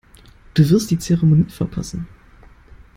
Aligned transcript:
Du 0.55 0.67
wirst 0.67 0.89
die 0.89 0.97
Zeremonie 0.97 1.47
verpassen. 1.51 2.07